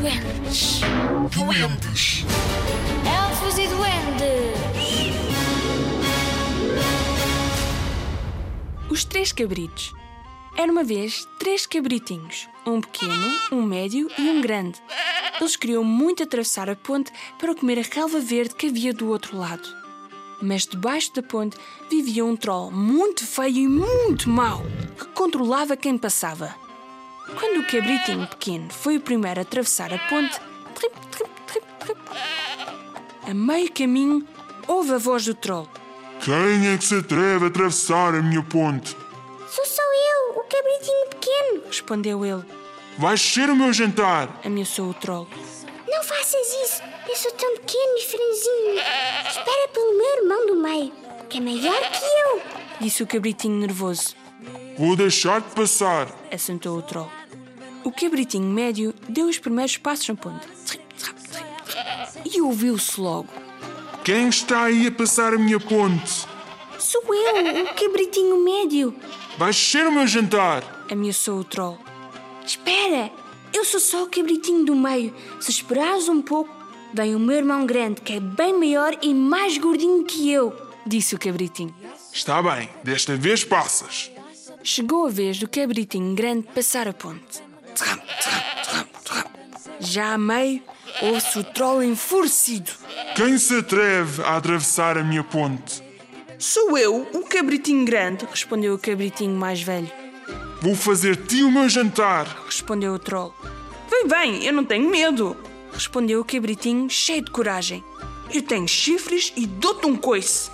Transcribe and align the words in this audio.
duendes. 0.00 0.80
Duendes. 1.30 2.24
Elfos 3.06 3.58
e 3.58 3.66
duendes. 3.66 5.16
Os 8.90 9.04
Três 9.04 9.32
Cabritos. 9.32 9.94
Era 10.56 10.72
uma 10.72 10.84
vez 10.84 11.28
três 11.38 11.66
cabritinhos, 11.66 12.48
um 12.66 12.80
pequeno, 12.80 13.30
um 13.52 13.60
médio 13.62 14.10
e 14.18 14.22
um 14.22 14.40
grande. 14.40 14.80
Eles 15.38 15.54
queriam 15.54 15.84
muito 15.84 16.22
atravessar 16.22 16.70
a 16.70 16.74
ponte 16.74 17.12
para 17.38 17.54
comer 17.54 17.78
a 17.78 17.82
relva 17.82 18.20
verde 18.20 18.54
que 18.54 18.68
havia 18.68 18.94
do 18.94 19.08
outro 19.08 19.36
lado. 19.36 19.68
Mas 20.40 20.66
debaixo 20.66 21.12
da 21.14 21.22
ponte 21.22 21.58
vivia 21.90 22.24
um 22.24 22.36
troll 22.36 22.70
muito 22.70 23.26
feio 23.26 23.58
e 23.58 23.68
muito 23.68 24.30
mau 24.30 24.62
que 24.98 25.06
controlava 25.08 25.76
quem 25.76 25.98
passava. 25.98 26.65
Quando 27.34 27.60
o 27.60 27.66
cabritinho 27.66 28.26
pequeno 28.26 28.70
foi 28.70 28.96
o 28.96 29.00
primeiro 29.00 29.40
a 29.40 29.42
atravessar 29.42 29.92
a 29.92 29.98
ponte, 30.08 30.38
trip, 30.74 30.94
trip, 31.10 31.30
trip, 31.46 31.66
trip, 31.80 32.00
a 33.28 33.34
meio 33.34 33.72
caminho 33.72 34.26
ouve 34.68 34.92
a 34.92 34.98
voz 34.98 35.24
do 35.24 35.34
troll. 35.34 35.68
Quem 36.24 36.72
é 36.72 36.78
que 36.78 36.84
se 36.84 36.94
atreve 36.94 37.44
a 37.44 37.48
atravessar 37.48 38.14
a 38.14 38.22
minha 38.22 38.42
ponte? 38.42 38.96
Sou 39.50 39.66
só 39.66 39.82
eu, 39.82 40.40
o 40.40 40.44
cabritinho 40.44 41.08
pequeno. 41.10 41.62
Respondeu 41.66 42.24
ele. 42.24 42.44
Vais 42.98 43.20
ser 43.20 43.50
o 43.50 43.56
meu 43.56 43.72
jantar. 43.72 44.40
Ameaçou 44.44 44.90
o 44.90 44.94
troll. 44.94 45.28
Não 45.88 46.02
faças 46.02 46.46
isso. 46.64 46.82
Eu 47.08 47.16
sou 47.16 47.32
tão 47.32 47.56
pequeno 47.56 47.96
e 47.96 48.04
franzinho. 48.04 48.80
Espera 49.28 49.68
pelo 49.68 49.98
meu 49.98 50.16
irmão 50.18 50.46
do 50.46 50.56
meio, 50.56 50.92
que 51.28 51.38
é 51.38 51.40
maior 51.40 51.80
que 51.90 52.04
eu. 52.04 52.42
Disse 52.80 53.02
o 53.02 53.06
cabritinho 53.06 53.58
nervoso. 53.58 54.14
Vou 54.78 54.94
deixar-te 54.96 55.54
passar. 55.54 56.08
Assentou 56.32 56.78
o 56.78 56.82
troll. 56.82 57.10
O 57.86 57.92
cabritinho 57.92 58.52
médio 58.52 58.92
deu 59.08 59.28
os 59.28 59.38
primeiros 59.38 59.76
passos 59.76 60.08
na 60.08 60.16
ponte. 60.16 60.44
E 62.24 62.40
ouviu-se 62.40 63.00
logo. 63.00 63.28
Quem 64.04 64.26
está 64.26 64.64
aí 64.64 64.88
a 64.88 64.90
passar 64.90 65.32
a 65.32 65.38
minha 65.38 65.60
ponte? 65.60 66.26
Sou 66.80 67.00
eu, 67.14 67.62
o 67.62 67.74
cabritinho 67.74 68.42
médio. 68.42 68.92
Vais 69.38 69.56
ser 69.56 69.86
o 69.86 69.92
meu 69.92 70.04
jantar. 70.04 70.64
Ameaçou 70.90 71.38
o 71.38 71.44
troll. 71.44 71.78
Espera, 72.44 73.12
eu 73.52 73.64
sou 73.64 73.78
só 73.78 74.02
o 74.02 74.10
cabritinho 74.10 74.64
do 74.64 74.74
meio. 74.74 75.14
Se 75.40 75.52
esperares 75.52 76.08
um 76.08 76.20
pouco, 76.20 76.50
vem 76.92 77.14
o 77.14 77.20
meu 77.20 77.36
irmão 77.36 77.64
grande, 77.66 78.00
que 78.00 78.14
é 78.14 78.20
bem 78.20 78.52
maior 78.52 78.98
e 79.00 79.14
mais 79.14 79.58
gordinho 79.58 80.04
que 80.04 80.28
eu. 80.28 80.52
Disse 80.84 81.14
o 81.14 81.20
cabritinho. 81.20 81.72
Está 82.12 82.42
bem, 82.42 82.68
desta 82.82 83.14
vez 83.14 83.44
passas. 83.44 84.10
Chegou 84.64 85.06
a 85.06 85.08
vez 85.08 85.38
do 85.38 85.48
cabritinho 85.48 86.16
grande 86.16 86.48
passar 86.52 86.88
a 86.88 86.92
ponte. 86.92 87.46
Tram, 87.76 87.98
tram, 87.98 88.42
tram, 88.64 88.86
tram. 89.04 89.24
Já 89.78 90.14
a 90.14 90.18
meio, 90.18 90.62
ouve-se 91.02 91.38
o 91.38 91.44
troll 91.44 91.82
enfurecido. 91.82 92.70
Quem 93.14 93.36
se 93.36 93.58
atreve 93.58 94.22
a 94.22 94.36
atravessar 94.36 94.96
a 94.96 95.04
minha 95.04 95.22
ponte? 95.22 95.82
Sou 96.38 96.76
eu, 96.78 97.06
o 97.12 97.22
cabritinho 97.24 97.84
grande, 97.84 98.26
respondeu 98.30 98.74
o 98.74 98.78
cabritinho 98.78 99.36
mais 99.36 99.60
velho. 99.60 99.90
Vou 100.62 100.74
fazer-te 100.74 101.42
o 101.42 101.50
meu 101.50 101.68
jantar. 101.68 102.26
Respondeu 102.46 102.94
o 102.94 102.98
troll. 102.98 103.34
Vem, 103.90 104.08
vem, 104.08 104.44
eu 104.44 104.52
não 104.54 104.64
tenho 104.64 104.88
medo. 104.90 105.36
Respondeu 105.72 106.20
o 106.20 106.24
cabritinho, 106.24 106.88
cheio 106.88 107.22
de 107.22 107.30
coragem. 107.30 107.84
Eu 108.32 108.40
tenho 108.40 108.66
chifres 108.66 109.34
e 109.36 109.46
dou-te 109.46 109.86
um 109.86 109.96
coice. 109.96 110.50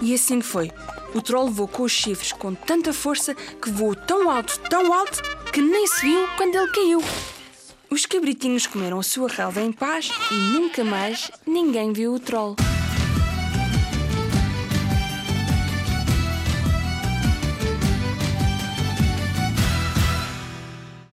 E 0.00 0.14
assim 0.14 0.40
foi. 0.40 0.70
O 1.14 1.22
troll 1.22 1.46
levou 1.46 1.68
com 1.68 1.82
os 1.82 1.92
chifres 1.92 2.32
com 2.32 2.54
tanta 2.54 2.92
força 2.92 3.34
que 3.34 3.70
voou 3.70 3.94
tão 3.94 4.30
alto, 4.30 4.58
tão 4.68 4.92
alto, 4.92 5.22
que 5.56 5.62
nem 5.62 5.86
se 5.86 6.02
viu 6.02 6.28
quando 6.36 6.54
ele 6.54 6.70
caiu. 6.70 7.02
Os 7.88 8.04
cabritinhos 8.04 8.66
comeram 8.66 8.98
a 8.98 9.02
sua 9.02 9.26
relva 9.26 9.62
em 9.62 9.72
paz 9.72 10.12
e 10.30 10.34
nunca 10.52 10.84
mais 10.84 11.30
ninguém 11.46 11.94
viu 11.94 12.12
o 12.12 12.20
troll. 12.20 12.56